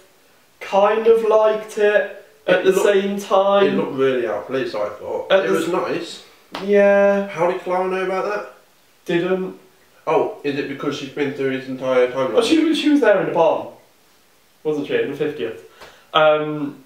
kind 0.61 1.07
of 1.07 1.23
liked 1.25 1.77
it 1.77 2.25
at 2.47 2.59
It 2.59 2.63
the 2.65 2.71
looked- 2.71 2.85
same 2.85 3.19
time. 3.19 3.65
It 3.65 3.75
looked 3.75 3.93
really 3.97 4.27
out 4.27 4.37
of 4.37 4.47
place, 4.47 4.73
I 4.73 4.89
thought. 4.89 5.31
At 5.31 5.45
it 5.45 5.51
was 5.51 5.67
nice. 5.67 6.23
Yeah, 6.63 7.27
How 7.27 7.51
did 7.51 7.61
Clara 7.61 7.87
know 7.87 8.05
about 8.05 8.25
that? 8.25 8.53
didn't. 9.05 9.59
Oh, 10.07 10.37
is 10.43 10.57
it 10.57 10.69
because 10.69 10.97
she's 10.97 11.09
been 11.09 11.33
through 11.33 11.51
his 11.51 11.67
entire 11.67 12.07
timeline? 12.11 12.33
Well, 12.33 12.41
she, 12.43 12.63
was- 12.63 12.77
she 12.79 12.89
was 12.89 13.01
there 13.01 13.19
in 13.21 13.27
the 13.27 13.33
barn, 13.33 13.67
wasn't 14.63 14.87
she, 14.87 14.95
in 15.01 15.11
the 15.11 15.17
50th? 15.17 15.59
Um, 16.13 16.83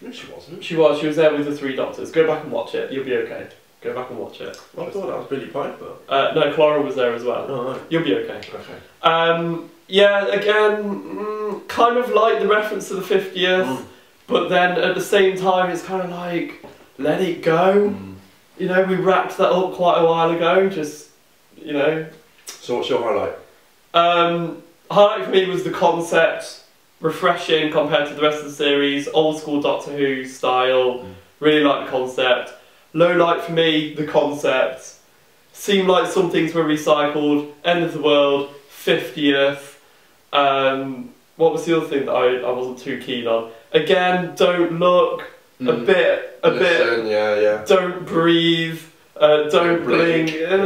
No, 0.00 0.10
she 0.12 0.26
wasn't. 0.32 0.62
she 0.64 0.76
was, 0.76 1.00
she 1.00 1.06
was 1.06 1.16
there 1.16 1.32
with 1.34 1.46
the 1.46 1.56
three 1.56 1.74
doctors. 1.76 2.10
Go 2.10 2.26
back 2.26 2.42
and 2.44 2.52
watch 2.52 2.74
it, 2.74 2.92
you'll 2.92 3.04
be 3.04 3.16
okay. 3.16 3.48
Go 3.82 3.92
back 3.94 4.10
and 4.10 4.18
watch 4.18 4.40
it. 4.40 4.56
I 4.78 4.90
thought 4.90 5.06
that 5.08 5.18
was 5.18 5.26
Billie 5.28 5.48
Piper. 5.48 5.92
Uh, 6.08 6.32
no, 6.36 6.52
Clara 6.54 6.80
was 6.80 6.94
there 6.94 7.14
as 7.14 7.24
well. 7.24 7.46
Oh. 7.48 7.80
You'll 7.88 8.04
be 8.04 8.14
okay. 8.14 8.38
Okay. 8.38 8.76
Um, 9.02 9.70
yeah, 9.88 10.26
again, 10.28 10.84
mm, 10.84 11.68
kind 11.68 11.98
of 11.98 12.10
like 12.10 12.38
the 12.38 12.46
reference 12.46 12.88
to 12.88 12.94
the 12.94 13.02
50th. 13.02 13.64
Mm. 13.64 13.84
But 14.28 14.48
then 14.48 14.78
at 14.78 14.94
the 14.94 15.00
same 15.00 15.36
time, 15.36 15.68
it's 15.70 15.82
kind 15.82 16.02
of 16.02 16.10
like, 16.10 16.64
let 16.96 17.20
it 17.20 17.42
go. 17.42 17.90
Mm. 17.90 18.14
You 18.56 18.68
know, 18.68 18.84
we 18.84 18.94
wrapped 18.94 19.36
that 19.38 19.50
up 19.50 19.74
quite 19.74 20.00
a 20.00 20.04
while 20.04 20.30
ago. 20.30 20.68
Just, 20.68 21.10
you 21.56 21.72
know. 21.72 22.06
So 22.46 22.76
what's 22.76 22.88
your 22.88 23.02
highlight? 23.02 23.34
Um, 23.94 24.62
highlight 24.92 25.24
for 25.24 25.30
me 25.32 25.46
was 25.46 25.64
the 25.64 25.70
concept, 25.70 26.62
refreshing 27.00 27.72
compared 27.72 28.08
to 28.08 28.14
the 28.14 28.22
rest 28.22 28.38
of 28.38 28.44
the 28.44 28.52
series, 28.52 29.08
old 29.08 29.40
school 29.40 29.60
Doctor 29.60 29.90
Who 29.90 30.24
style. 30.24 31.00
Mm. 31.00 31.14
Really 31.40 31.64
like 31.64 31.86
the 31.86 31.90
concept. 31.90 32.52
Low 32.94 33.16
light 33.16 33.42
for 33.42 33.52
me, 33.52 33.94
the 33.94 34.06
concept. 34.06 34.94
Seemed 35.52 35.88
like 35.88 36.10
some 36.10 36.30
things 36.30 36.54
were 36.54 36.64
recycled. 36.64 37.50
End 37.64 37.84
of 37.84 37.92
the 37.92 38.00
world, 38.02 38.50
50th. 38.84 39.76
Um, 40.32 41.10
what 41.36 41.52
was 41.52 41.64
the 41.64 41.76
other 41.76 41.86
thing 41.86 42.06
that 42.06 42.12
I, 42.12 42.36
I 42.38 42.50
wasn't 42.50 42.78
too 42.78 42.98
keen 43.00 43.26
on? 43.26 43.50
Again, 43.72 44.34
don't 44.36 44.78
look. 44.78 45.22
A 45.60 45.64
Mm. 45.64 45.86
bit, 45.86 46.40
a 46.42 46.50
bit. 46.50 46.60
Listen, 46.86 47.06
yeah, 47.06 47.38
yeah. 47.38 47.64
Don't 47.64 48.04
breathe. 48.04 48.82
Uh, 49.16 49.44
don't 49.48 49.50
Don't 49.50 49.84
blink. 49.84 50.30
blink, 50.32 50.50
Uh, 50.50 50.56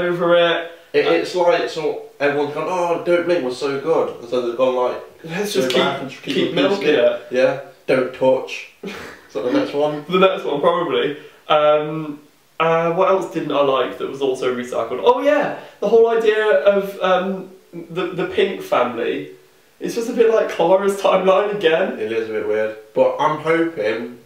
over 0.00 0.34
it. 0.36 0.72
It, 0.92 1.06
it's 1.06 1.34
like 1.36 1.68
so 1.68 2.02
everyone's 2.18 2.52
gone. 2.54 2.66
Oh, 2.68 3.04
Don't 3.04 3.26
Blink 3.26 3.44
was 3.44 3.56
so 3.58 3.78
good, 3.80 4.18
and 4.18 4.28
so 4.28 4.40
they've 4.48 4.56
gone 4.56 4.74
like. 4.74 5.02
Let's 5.22 5.52
just 5.52 5.68
keep 5.70 5.78
and 5.84 6.10
keep, 6.10 6.54
milking 6.54 6.88
it. 6.88 7.26
Yeah. 7.30 7.60
Don't 7.86 8.14
touch. 8.14 8.72
so 9.30 9.42
the 9.42 9.52
next 9.52 9.74
one. 9.74 10.04
The 10.08 10.18
next 10.18 10.44
one 10.44 10.60
probably. 10.60 11.18
Um, 11.48 12.20
uh, 12.58 12.92
what 12.92 13.08
else 13.08 13.32
didn't 13.32 13.52
I 13.52 13.60
like 13.60 13.98
that 13.98 14.08
was 14.08 14.22
also 14.22 14.54
recycled? 14.54 15.00
Oh 15.04 15.20
yeah, 15.22 15.60
the 15.80 15.88
whole 15.88 16.08
idea 16.08 16.58
of 16.64 16.98
um, 17.00 17.50
the 17.72 18.06
the 18.08 18.26
Pink 18.26 18.62
family. 18.62 19.30
It's 19.78 19.94
just 19.94 20.08
a 20.08 20.14
bit 20.14 20.32
like 20.32 20.48
Clara's 20.48 20.98
timeline 21.00 21.54
again. 21.54 21.98
It 21.98 22.10
is 22.10 22.30
a 22.30 22.32
bit 22.32 22.48
weird, 22.48 22.78
but 22.94 23.16
I'm 23.20 23.40
hoping 23.40 24.18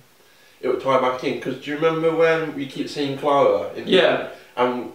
it 0.60 0.68
will 0.68 0.80
tie 0.80 1.00
back 1.00 1.24
in. 1.24 1.34
Because 1.34 1.62
do 1.62 1.70
you 1.70 1.76
remember 1.76 2.14
when 2.14 2.54
we 2.54 2.66
keep 2.66 2.88
seeing 2.88 3.18
Clara? 3.18 3.72
In 3.74 3.88
Yeah. 3.88 4.28
And 4.56 4.92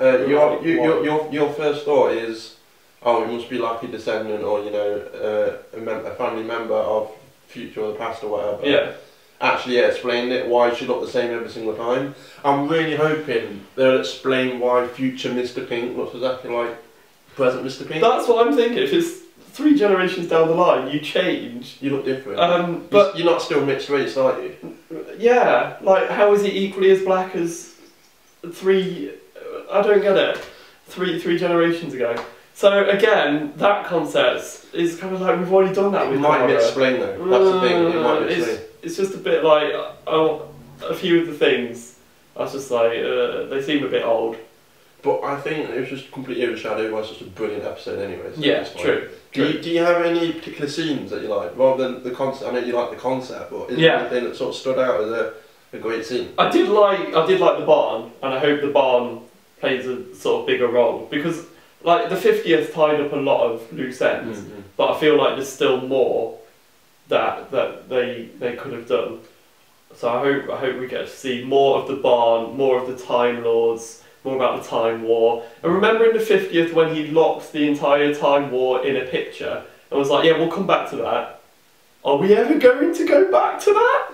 uh, 0.00 0.26
your, 0.26 0.60
you, 0.64 0.82
your 0.82 1.04
your 1.04 1.32
your 1.32 1.52
first 1.52 1.84
thought 1.84 2.12
is, 2.12 2.56
oh, 3.02 3.22
it 3.22 3.32
must 3.32 3.48
be 3.48 3.58
like 3.58 3.82
a 3.84 3.86
descendant 3.86 4.42
or 4.42 4.64
you 4.64 4.70
know 4.70 4.96
uh, 5.14 5.76
a, 5.76 5.80
mem- 5.80 6.04
a 6.04 6.14
family 6.16 6.42
member 6.42 6.74
of 6.74 7.12
future 7.50 7.80
or 7.82 7.92
the 7.92 7.98
past 7.98 8.22
or 8.22 8.30
whatever. 8.30 8.66
Yeah. 8.68 8.92
Actually, 9.40 9.76
yeah, 9.76 9.86
explain 9.86 10.30
it 10.30 10.46
why 10.46 10.74
she 10.74 10.86
looked 10.86 11.04
the 11.06 11.10
same 11.10 11.30
every 11.34 11.48
single 11.48 11.74
time. 11.74 12.14
I'm 12.44 12.68
really 12.68 12.94
hoping 12.94 13.64
they'll 13.74 13.98
explain 13.98 14.60
why 14.60 14.86
future 14.86 15.30
Mr. 15.30 15.66
Pink 15.66 15.96
looks 15.96 16.14
exactly 16.14 16.50
like 16.50 16.76
present 17.36 17.64
Mr. 17.64 17.88
Pink. 17.88 18.02
That's 18.02 18.28
what 18.28 18.46
I'm 18.46 18.54
thinking. 18.54 18.78
If 18.78 18.92
it's 18.92 19.20
three 19.52 19.78
generations 19.78 20.28
down 20.28 20.48
the 20.48 20.54
line, 20.54 20.90
you 20.92 21.00
change. 21.00 21.78
you 21.80 21.90
look 21.90 22.04
different. 22.04 22.38
Um, 22.38 22.86
but 22.90 22.90
but 22.90 23.16
you're 23.16 23.26
not 23.26 23.40
still 23.40 23.64
mixed 23.64 23.88
race, 23.88 24.16
are 24.18 24.40
you? 24.40 24.76
yeah, 25.18 25.76
like 25.80 26.10
how 26.10 26.34
is 26.34 26.42
he 26.42 26.66
equally 26.66 26.90
as 26.90 27.02
black 27.02 27.34
as 27.34 27.74
three? 28.52 29.12
I 29.72 29.80
don't 29.82 30.02
get 30.02 30.16
it. 30.16 30.36
Three 30.86 31.18
three 31.18 31.38
generations 31.38 31.94
ago. 31.94 32.22
So 32.60 32.86
again, 32.90 33.54
that 33.56 33.86
concept 33.86 34.66
is 34.74 34.98
kind 34.98 35.14
of 35.14 35.22
like 35.22 35.38
we've 35.38 35.50
already 35.50 35.74
done 35.74 35.92
that 35.92 36.08
It 36.08 36.10
with 36.10 36.20
might 36.20 36.46
be 36.46 36.52
horror. 36.52 36.58
explained 36.66 37.00
though. 37.00 37.26
That's 37.30 37.52
the 37.54 37.60
thing. 37.62 37.84
It 37.86 37.94
might 37.94 38.04
Uh, 38.04 38.20
be 38.20 38.24
it's, 38.34 38.46
explained. 38.48 38.60
it's 38.82 38.96
just 38.98 39.14
a 39.14 39.18
bit 39.18 39.42
like 39.44 39.72
oh, 40.06 40.46
a 40.86 40.94
few 40.94 41.22
of 41.22 41.26
the 41.26 41.32
things. 41.32 41.96
I 42.36 42.40
was 42.42 42.52
just 42.52 42.70
like 42.70 42.98
uh, 42.98 43.46
they 43.46 43.62
seem 43.62 43.82
a 43.82 43.88
bit 43.88 44.04
old. 44.04 44.36
But 45.02 45.22
I 45.22 45.40
think 45.40 45.70
it 45.70 45.80
was 45.80 45.88
just 45.88 46.12
completely 46.12 46.44
overshadowed 46.48 46.92
by 46.92 47.02
such 47.02 47.22
a 47.22 47.24
brilliant 47.24 47.64
episode 47.64 47.98
anyway. 47.98 48.30
So 48.34 48.42
yeah, 48.42 48.60
it's 48.60 48.74
true. 48.78 49.08
Do 49.32 49.42
true. 49.44 49.46
you, 49.54 49.62
do 49.62 49.70
you 49.70 49.80
have 49.82 50.02
any 50.04 50.30
particular 50.34 50.68
scenes 50.68 51.10
that 51.12 51.22
you 51.22 51.28
like, 51.28 51.56
rather 51.56 51.82
than 51.88 52.02
the 52.02 52.10
concept? 52.10 52.50
I 52.50 52.52
know 52.52 52.60
you 52.66 52.74
like 52.74 52.90
the 52.90 52.96
concept, 52.96 53.50
but 53.52 53.70
is 53.70 53.78
Yeah. 53.78 53.96
there 53.96 54.00
anything 54.00 54.24
that 54.24 54.36
sort 54.36 54.50
of 54.50 54.56
stood 54.60 54.78
out 54.78 55.00
as 55.00 55.08
a, 55.10 55.32
a 55.72 55.78
great 55.78 56.04
scene? 56.04 56.34
I 56.36 56.50
did 56.50 56.68
like 56.68 57.14
I 57.14 57.24
did 57.26 57.40
like 57.40 57.58
the 57.58 57.64
barn, 57.64 58.10
and 58.22 58.34
I 58.34 58.38
hope 58.38 58.60
the 58.60 58.68
barn 58.82 59.20
plays 59.60 59.86
a 59.86 60.14
sort 60.14 60.42
of 60.42 60.46
bigger 60.46 60.68
role 60.68 61.08
because 61.10 61.46
like 61.82 62.08
the 62.10 62.16
fiftieth 62.16 62.74
tied 62.74 63.00
up 63.00 63.12
a 63.12 63.16
lot 63.16 63.42
of 63.50 63.72
loose 63.72 64.00
ends, 64.02 64.38
Mm-hmm. 64.40 64.60
but 64.76 64.92
I 64.96 65.00
feel 65.00 65.16
like 65.16 65.36
there's 65.36 65.48
still 65.52 65.80
more 65.80 66.38
that 67.08 67.50
that 67.50 67.88
they 67.88 68.28
they 68.38 68.54
could 68.56 68.72
have 68.72 68.88
done. 68.88 69.20
So 69.94 70.08
I 70.08 70.18
hope 70.20 70.50
I 70.50 70.56
hope 70.58 70.78
we 70.78 70.86
get 70.86 71.06
to 71.06 71.12
see 71.12 71.44
more 71.44 71.78
of 71.80 71.88
the 71.88 71.96
barn, 71.96 72.56
more 72.56 72.78
of 72.80 72.86
the 72.86 72.96
Time 73.04 73.42
Lords, 73.42 74.02
more 74.24 74.36
about 74.36 74.62
the 74.62 74.68
Time 74.68 75.02
War. 75.02 75.42
And 75.62 75.72
remember 75.74 76.04
in 76.08 76.16
the 76.16 76.24
fiftieth 76.24 76.72
when 76.72 76.94
he 76.94 77.08
locked 77.08 77.52
the 77.52 77.66
entire 77.66 78.14
Time 78.14 78.50
War 78.50 78.84
in 78.86 78.96
a 78.96 79.04
picture 79.06 79.62
and 79.90 79.98
was 79.98 80.10
like, 80.10 80.24
"Yeah, 80.24 80.38
we'll 80.38 80.52
come 80.52 80.66
back 80.66 80.88
to 80.90 80.96
that." 80.96 81.40
Are 82.04 82.16
we 82.16 82.34
ever 82.34 82.58
going 82.58 82.94
to 82.94 83.06
go 83.06 83.30
back 83.30 83.60
to 83.60 83.72
that? 83.74 84.06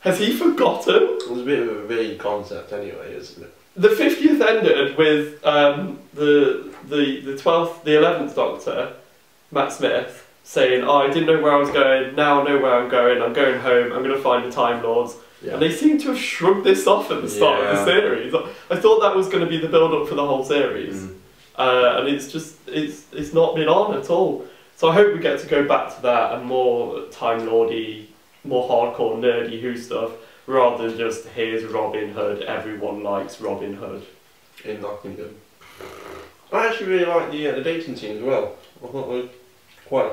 Has 0.00 0.18
he 0.18 0.36
forgotten? 0.36 0.94
It 1.20 1.30
was 1.30 1.40
a 1.40 1.44
bit 1.44 1.60
of 1.60 1.68
a 1.68 1.86
vague 1.86 2.18
concept 2.18 2.72
anyway, 2.72 3.14
isn't 3.16 3.42
it? 3.42 3.54
The 3.76 3.90
fiftieth 3.90 4.40
ended 4.40 4.96
with 4.96 5.44
um, 5.44 5.98
the 6.14 6.72
the 6.88 7.20
the 7.20 7.36
twelfth, 7.36 7.84
the 7.84 7.96
eleventh 7.98 8.34
Doctor, 8.34 8.92
Matt 9.50 9.72
Smith, 9.72 10.26
saying, 10.44 10.82
"Oh, 10.84 10.98
I 10.98 11.08
didn't 11.08 11.26
know 11.26 11.42
where 11.42 11.52
I 11.52 11.56
was 11.58 11.70
going. 11.70 12.14
Now 12.14 12.40
I 12.40 12.44
know 12.48 12.58
where 12.58 12.74
I'm 12.74 12.88
going. 12.88 13.20
I'm 13.22 13.32
going 13.34 13.60
home. 13.60 13.92
I'm 13.92 14.02
going 14.02 14.16
to 14.16 14.22
find 14.22 14.44
the 14.46 14.50
Time 14.50 14.82
Lords." 14.82 15.16
And 15.54 15.60
they 15.62 15.70
seem 15.70 15.98
to 15.98 16.08
have 16.08 16.18
shrugged 16.18 16.64
this 16.64 16.86
off 16.86 17.10
at 17.10 17.20
the 17.22 17.28
start 17.28 17.62
of 17.64 17.76
the 17.76 17.84
series. 17.84 18.34
I 18.70 18.76
thought 18.76 19.00
that 19.00 19.14
was 19.14 19.28
going 19.28 19.44
to 19.44 19.48
be 19.48 19.58
the 19.58 19.68
build 19.68 19.92
up 19.92 20.08
for 20.08 20.14
the 20.14 20.26
whole 20.26 20.42
series, 20.44 20.96
Mm. 21.02 21.14
uh, 21.56 21.96
and 21.98 22.08
it's 22.08 22.32
just 22.32 22.56
it's 22.66 23.04
it's 23.12 23.32
not 23.34 23.54
been 23.54 23.68
on 23.68 23.94
at 23.98 24.08
all. 24.08 24.46
So 24.76 24.88
I 24.88 24.94
hope 24.94 25.12
we 25.14 25.20
get 25.20 25.38
to 25.40 25.46
go 25.46 25.68
back 25.68 25.94
to 25.96 26.02
that 26.02 26.32
and 26.34 26.46
more 26.46 27.02
Time 27.10 27.46
Lordy, 27.46 28.08
more 28.44 28.66
hardcore 28.68 29.18
nerdy 29.18 29.60
Who 29.60 29.76
stuff, 29.76 30.10
rather 30.46 30.88
than 30.88 30.98
just 30.98 31.26
here's 31.28 31.64
Robin 31.64 32.10
Hood. 32.10 32.42
Everyone 32.42 33.02
likes 33.02 33.40
Robin 33.40 33.74
Hood. 33.74 34.04
in 34.64 34.80
Nottingham. 34.80 35.34
I 36.52 36.68
actually 36.68 36.86
really 36.92 37.06
like 37.06 37.30
the 37.30 37.48
uh, 37.48 37.54
the 37.56 37.62
dating 37.62 37.96
scene 37.96 38.16
as 38.18 38.22
well. 38.22 38.54
I 38.82 38.86
thought 38.86 39.10
it 39.10 39.22
was 39.22 39.30
quite. 39.86 40.12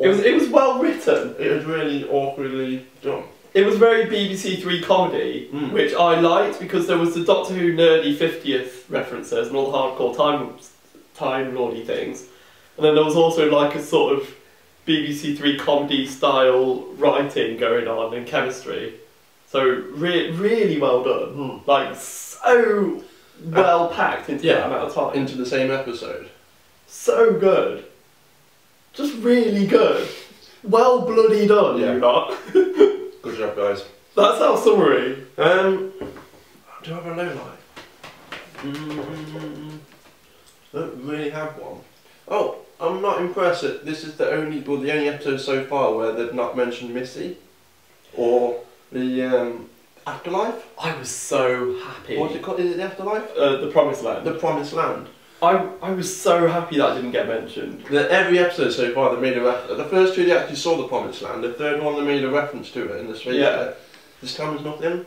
It 0.00 0.08
was 0.08 0.20
it 0.20 0.34
was 0.34 0.48
well 0.48 0.80
written. 0.82 1.36
It 1.38 1.50
was 1.52 1.64
really 1.64 2.08
awkwardly 2.08 2.86
done. 3.02 3.24
It 3.52 3.64
was 3.64 3.76
very 3.76 4.06
BBC 4.06 4.60
Three 4.62 4.82
comedy, 4.82 5.48
Mm. 5.52 5.70
which 5.72 5.94
I 5.94 6.18
liked 6.20 6.58
because 6.58 6.86
there 6.88 6.98
was 6.98 7.14
the 7.14 7.22
Doctor 7.24 7.54
Who 7.54 7.72
nerdy 7.74 8.16
fiftieth 8.16 8.86
references 8.90 9.46
and 9.48 9.56
all 9.56 9.70
the 9.70 9.78
hardcore 9.78 10.16
time 10.16 10.54
time 11.14 11.54
lordy 11.54 11.84
things, 11.84 12.24
and 12.76 12.84
then 12.84 12.94
there 12.96 13.04
was 13.04 13.14
also 13.14 13.48
like 13.50 13.76
a 13.76 13.82
sort 13.82 14.14
of 14.18 14.34
BBC 14.88 15.36
Three 15.38 15.56
comedy 15.56 16.06
style 16.06 16.80
writing 16.96 17.56
going 17.56 17.86
on 17.86 18.14
and 18.14 18.26
chemistry. 18.26 18.94
So 19.54 19.62
re- 19.92 20.32
really 20.32 20.80
well 20.80 21.04
done, 21.04 21.36
Mm. 21.36 21.66
like 21.68 21.94
so 21.94 23.04
well 23.44 23.86
packed 23.88 24.28
into 24.28 24.44
yeah, 24.44 24.54
that 24.54 24.66
amount 24.66 24.88
of 24.88 24.94
time. 24.94 25.14
Into 25.14 25.36
the 25.36 25.46
same 25.46 25.70
episode. 25.70 26.28
so 26.88 27.34
good, 27.38 27.84
just 28.94 29.14
really 29.18 29.64
good, 29.68 30.08
well 30.64 31.02
bloody 31.02 31.46
done. 31.46 31.78
Yeah. 31.78 31.92
You 31.92 32.00
lot. 32.00 32.36
Good 32.52 33.38
job, 33.38 33.54
guys. 33.54 33.84
That's 34.16 34.40
our 34.40 34.58
summary. 34.58 35.22
Um, 35.38 35.92
do 36.82 36.90
I 36.90 36.94
have 36.96 37.06
a 37.06 37.14
low 37.14 37.32
light? 37.32 37.60
Mm, 38.64 39.78
don't 40.72 41.04
really 41.04 41.30
have 41.30 41.56
one. 41.58 41.78
Oh, 42.26 42.56
I'm 42.80 43.00
not 43.00 43.20
impressed 43.20 43.62
that 43.62 43.86
this 43.86 44.02
is 44.02 44.16
the 44.16 44.28
only, 44.32 44.58
well, 44.62 44.78
the 44.78 44.90
only 44.92 45.08
episode 45.08 45.36
so 45.40 45.64
far 45.64 45.94
where 45.94 46.10
they've 46.10 46.34
not 46.34 46.56
mentioned 46.56 46.92
Missy 46.92 47.36
or 48.16 48.60
the 48.94 49.22
um, 49.24 49.68
afterlife. 50.06 50.66
I 50.80 50.96
was 50.96 51.08
so 51.10 51.78
happy. 51.80 52.16
What's 52.16 52.34
it 52.34 52.42
called? 52.42 52.60
Is 52.60 52.72
it 52.72 52.76
the 52.78 52.84
afterlife? 52.84 53.30
Uh, 53.36 53.56
the 53.56 53.70
Promised 53.70 54.02
Land. 54.02 54.26
The 54.26 54.34
Promised 54.34 54.72
Land. 54.72 55.08
I, 55.42 55.68
I 55.82 55.90
was 55.90 56.08
so 56.16 56.46
happy 56.48 56.78
that 56.78 56.94
didn't 56.94 57.10
get 57.10 57.28
mentioned. 57.28 57.84
The, 57.90 58.10
every 58.10 58.38
episode 58.38 58.70
so 58.70 58.94
far 58.94 59.14
they 59.14 59.20
made 59.20 59.36
a 59.36 59.42
reference. 59.42 59.76
The 59.76 59.84
first 59.84 60.14
two 60.14 60.24
they 60.24 60.36
actually 60.36 60.56
saw 60.56 60.76
the 60.78 60.88
Promised 60.88 61.20
Land. 61.22 61.44
The 61.44 61.52
third 61.52 61.82
one 61.82 61.96
they 61.96 62.04
made 62.06 62.24
a 62.24 62.30
reference 62.30 62.70
to 62.72 62.94
it 62.94 63.00
in 63.00 63.08
the 63.08 63.16
space. 63.16 63.34
Yeah. 63.34 63.50
there. 63.56 63.74
This 64.22 64.36
time 64.36 64.52
there's 64.54 64.64
nothing. 64.64 65.04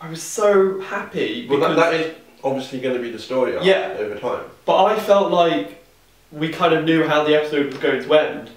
I 0.00 0.10
was 0.10 0.22
so 0.22 0.80
happy 0.80 1.48
because, 1.48 1.76
that, 1.76 1.76
that 1.76 1.94
is 1.94 2.14
obviously 2.42 2.80
going 2.80 2.94
to 2.96 3.00
be 3.00 3.10
the 3.10 3.18
story 3.18 3.56
Yeah. 3.62 3.96
over 3.98 4.16
time. 4.18 4.44
but 4.66 4.84
I 4.84 5.00
felt 5.00 5.30
like 5.30 5.82
we 6.30 6.48
kind 6.50 6.74
of 6.74 6.84
knew 6.84 7.06
how 7.06 7.24
the 7.24 7.34
episode 7.34 7.66
was 7.66 7.78
going 7.78 8.02
to 8.02 8.14
end 8.14 8.50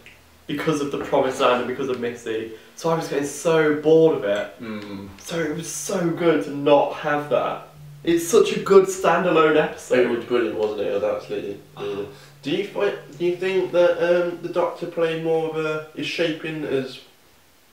because 0.47 0.81
of 0.81 0.91
the 0.91 1.05
Promised 1.05 1.39
Land 1.39 1.59
and 1.61 1.67
because 1.67 1.87
of 1.89 2.01
Missy. 2.01 2.51
So 2.77 2.91
I 2.91 2.95
was 2.95 3.07
getting 3.07 3.25
so 3.25 3.81
bored 3.81 4.17
of 4.17 4.23
it. 4.23 4.61
Mm. 4.61 5.09
So 5.19 5.39
it 5.39 5.55
was 5.55 5.69
so 5.69 6.09
good 6.11 6.43
to 6.45 6.51
not 6.51 6.93
have 6.97 7.29
that. 7.31 7.63
It's 8.03 8.25
such 8.27 8.53
a 8.55 8.59
good 8.59 8.85
standalone 8.85 9.57
episode. 9.61 9.99
It 9.99 10.09
was 10.15 10.23
brilliant, 10.25 10.57
wasn't 10.57 10.81
it? 10.81 10.87
It 10.87 10.93
was 11.01 11.03
absolutely. 11.03 11.59
brilliant. 11.75 12.09
Do 12.43 12.51
you 12.51 12.67
fi- 12.67 12.95
do 13.17 13.25
you 13.25 13.35
think 13.35 13.71
that 13.73 13.97
um, 13.97 14.39
the 14.43 14.47
Doctor 14.49 14.85
played 14.85 15.23
more 15.23 15.49
of 15.49 15.65
a 15.65 15.87
is 15.95 16.05
shaping 16.05 16.63
as 16.63 16.99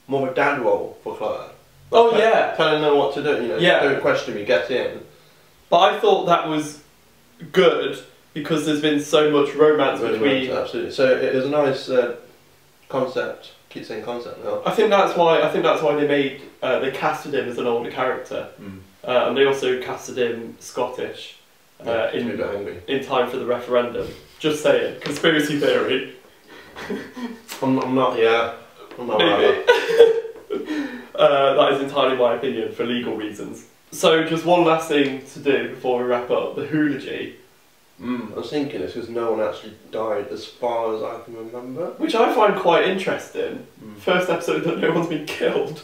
more 0.08 0.26
of 0.26 0.32
a 0.32 0.34
dad 0.34 0.62
role 0.62 0.98
for 1.04 1.14
Claire? 1.16 1.50
Oh 1.92 2.10
Tell- 2.10 2.18
yeah, 2.18 2.54
telling 2.56 2.82
her 2.82 2.92
what 2.96 3.14
to 3.14 3.22
do. 3.22 3.42
You 3.42 3.48
know, 3.48 3.56
Yeah. 3.58 3.80
don't 3.84 4.00
question 4.00 4.34
me, 4.34 4.44
get 4.44 4.70
in. 4.70 5.00
but 5.68 5.78
I 5.80 6.00
thought 6.00 6.24
that 6.24 6.48
was 6.48 6.80
good 7.52 7.98
because 8.32 8.64
there's 8.66 8.80
been 8.80 9.00
so 9.00 9.30
much 9.30 9.54
romance 9.54 10.00
between. 10.00 10.50
absolutely. 10.50 10.90
So 10.92 11.08
it 11.08 11.22
is 11.36 11.44
a 11.44 11.50
nice 11.50 11.88
uh, 11.90 12.16
concept. 12.88 13.52
Keep 13.74 13.86
saying 13.86 14.04
concept 14.04 14.44
now. 14.44 14.62
I 14.64 14.70
think 14.70 14.88
that's 14.88 15.16
why 15.16 15.42
I 15.42 15.50
think 15.50 15.64
that's 15.64 15.82
why 15.82 15.96
they 15.96 16.06
made 16.06 16.42
uh, 16.62 16.78
they 16.78 16.92
casted 16.92 17.34
him 17.34 17.48
as 17.48 17.58
an 17.58 17.66
older 17.66 17.90
character, 17.90 18.50
uh, 19.02 19.26
and 19.26 19.36
they 19.36 19.46
also 19.46 19.82
casted 19.82 20.16
him 20.16 20.56
Scottish 20.60 21.38
uh, 21.80 21.90
Yeah, 21.90 22.12
keeps 22.12 22.24
me 22.24 22.40
a 22.40 22.60
in 22.60 22.82
in 22.86 23.04
time 23.04 23.28
for 23.28 23.36
the 23.36 23.46
referendum. 23.46 24.06
Just 24.38 24.62
saying, 24.62 25.00
conspiracy 25.00 25.58
theory. 25.58 26.14
I'm, 27.62 27.80
I'm 27.80 27.96
not. 27.96 28.16
Yeah. 28.16 28.54
I'm 28.96 29.08
not. 29.08 29.18
Maybe. 29.18 29.64
Maybe. 30.50 31.00
uh, 31.16 31.54
that 31.54 31.72
is 31.72 31.82
entirely 31.82 32.16
my 32.16 32.36
opinion 32.36 32.70
for 32.70 32.84
legal 32.84 33.16
reasons. 33.16 33.66
So, 33.90 34.22
just 34.22 34.44
one 34.44 34.64
last 34.64 34.88
thing 34.88 35.26
to 35.34 35.40
do 35.40 35.70
before 35.70 35.98
we 35.98 36.04
wrap 36.04 36.30
up: 36.30 36.54
the 36.54 36.66
Hoology, 36.66 37.34
Mm, 38.00 38.32
I 38.32 38.36
was 38.36 38.50
thinking 38.50 38.80
this 38.80 38.94
because 38.94 39.08
no 39.08 39.32
one 39.32 39.40
actually 39.40 39.74
died 39.92 40.28
as 40.28 40.44
far 40.44 40.96
as 40.96 41.02
I 41.02 41.22
can 41.24 41.36
remember. 41.36 41.90
which 41.98 42.14
I 42.14 42.34
find 42.34 42.56
quite 42.56 42.88
interesting. 42.88 43.66
Mm. 43.82 43.96
First 43.98 44.28
episode 44.28 44.64
that 44.64 44.78
no 44.78 44.92
one's 44.92 45.08
been 45.08 45.26
killed. 45.26 45.82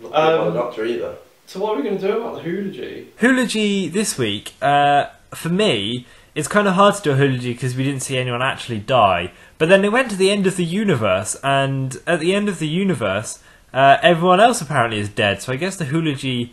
killed 0.00 0.12
by 0.12 0.32
Um, 0.32 0.54
the 0.54 0.60
Doctor 0.60 0.84
either. 0.84 1.16
So, 1.46 1.60
what 1.60 1.74
are 1.74 1.76
we 1.76 1.82
going 1.82 1.98
to 1.98 2.06
do 2.06 2.16
about 2.20 2.36
the 2.36 2.48
Hoology? 2.48 3.08
Hoology 3.20 3.92
this 3.92 4.16
week, 4.16 4.54
uh, 4.62 5.06
for 5.34 5.50
me, 5.50 6.06
it's 6.34 6.48
kind 6.48 6.66
of 6.66 6.74
hard 6.74 6.94
to 6.94 7.02
do 7.02 7.10
a 7.12 7.14
Hoology 7.16 7.52
because 7.52 7.76
we 7.76 7.84
didn't 7.84 8.00
see 8.00 8.16
anyone 8.16 8.40
actually 8.40 8.78
die. 8.78 9.32
But 9.58 9.68
then 9.68 9.82
they 9.82 9.90
went 9.90 10.10
to 10.10 10.16
the 10.16 10.30
end 10.30 10.46
of 10.46 10.56
the 10.56 10.64
universe, 10.64 11.36
and 11.44 11.98
at 12.06 12.20
the 12.20 12.34
end 12.34 12.48
of 12.48 12.58
the 12.58 12.68
universe, 12.68 13.40
uh, 13.74 13.98
everyone 14.02 14.40
else 14.40 14.62
apparently 14.62 14.98
is 14.98 15.10
dead. 15.10 15.42
So 15.42 15.52
I 15.52 15.56
guess 15.56 15.76
the 15.76 15.84
Hoology 15.84 16.52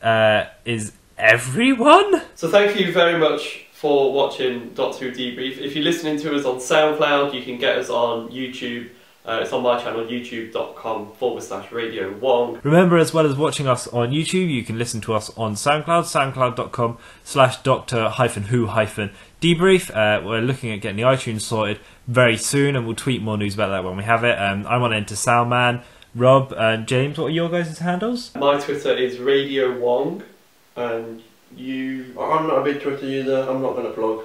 uh, 0.00 0.44
is 0.64 0.92
everyone? 1.18 2.22
So 2.36 2.48
thank 2.48 2.78
you 2.78 2.92
very 2.92 3.18
much 3.18 3.65
for 3.76 4.10
watching 4.10 4.70
Doctor 4.72 5.10
Who 5.10 5.12
Debrief. 5.12 5.58
If 5.58 5.76
you're 5.76 5.84
listening 5.84 6.18
to 6.20 6.34
us 6.34 6.46
on 6.46 6.56
SoundCloud, 6.56 7.34
you 7.34 7.42
can 7.42 7.58
get 7.58 7.76
us 7.76 7.90
on 7.90 8.30
YouTube. 8.30 8.88
Uh, 9.26 9.40
it's 9.42 9.52
on 9.52 9.62
my 9.62 9.78
channel, 9.78 10.02
youtube.com 10.06 11.12
forward 11.12 11.42
slash 11.42 11.70
radio 11.70 12.10
wong. 12.16 12.58
Remember, 12.62 12.96
as 12.96 13.12
well 13.12 13.26
as 13.26 13.36
watching 13.36 13.66
us 13.66 13.86
on 13.88 14.12
YouTube, 14.12 14.48
you 14.48 14.64
can 14.64 14.78
listen 14.78 15.02
to 15.02 15.12
us 15.12 15.28
on 15.36 15.56
SoundCloud, 15.56 16.04
soundcloud.com 16.04 16.96
slash 17.22 17.62
doctor 17.62 18.08
hyphen 18.08 18.44
who 18.44 18.68
hyphen 18.68 19.10
debrief. 19.42 19.90
Uh, 19.90 20.24
we're 20.24 20.40
looking 20.40 20.72
at 20.72 20.80
getting 20.80 20.96
the 20.96 21.02
iTunes 21.02 21.42
sorted 21.42 21.78
very 22.06 22.38
soon, 22.38 22.76
and 22.76 22.86
we'll 22.86 22.96
tweet 22.96 23.20
more 23.20 23.36
news 23.36 23.52
about 23.52 23.68
that 23.68 23.84
when 23.84 23.98
we 23.98 24.04
have 24.04 24.24
it. 24.24 24.38
Um, 24.38 24.66
I'm 24.66 24.82
on 24.84 24.94
Enter 24.94 25.16
Soundman. 25.16 25.82
Rob 26.14 26.54
and 26.56 26.88
James, 26.88 27.18
what 27.18 27.26
are 27.26 27.30
your 27.30 27.50
guys' 27.50 27.80
handles? 27.80 28.34
My 28.36 28.58
Twitter 28.58 28.94
is 28.96 29.18
radio 29.18 29.78
wong, 29.78 30.22
and 30.76 31.22
you. 31.54 32.14
I'm 32.18 32.46
not 32.46 32.58
a 32.58 32.64
big 32.64 32.80
Twitter 32.82 33.06
user. 33.06 33.46
I'm 33.48 33.62
not 33.62 33.74
going 33.74 33.86
to 33.86 33.92
plug. 33.92 34.24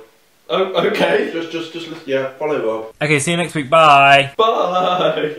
Oh, 0.50 0.86
okay. 0.88 1.32
Just, 1.32 1.52
just, 1.52 1.74
just, 1.74 1.88
listen- 1.88 2.04
yeah. 2.10 2.34
Follow 2.38 2.66
Rob. 2.66 2.94
Okay, 3.02 3.20
see 3.20 3.32
you 3.32 3.38
next 3.38 3.56
week. 3.56 3.70
Bye. 3.70 4.34
Bye. 4.38 5.36